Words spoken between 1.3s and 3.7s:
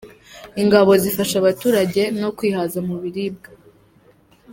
abaturage no kwihaza mu biribwa